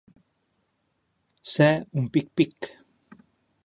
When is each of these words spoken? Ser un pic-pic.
Ser 1.53 1.69
un 2.03 2.11
pic-pic. 2.17 2.75